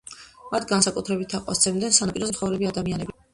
[0.53, 3.19] მათ განსაკუთრებით თაყვანს სცემდნენ სანაპიროზე მცხოვრები ადამიანები.